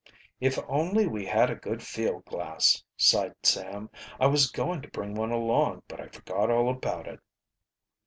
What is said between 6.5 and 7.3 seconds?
about it."